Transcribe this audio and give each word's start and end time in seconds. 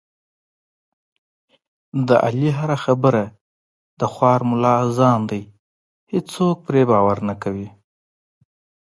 د 2.07 2.09
علي 2.25 2.49
هره 2.57 2.77
خبره 2.85 3.23
د 3.99 4.01
خوار 4.13 4.39
ملا 4.49 4.73
اذان 4.87 5.19
دی، 5.29 5.43
هېڅوک 6.11 6.57
پرې 6.67 6.81
باور 6.91 7.17
نه 7.29 7.35
کوي. 7.43 7.67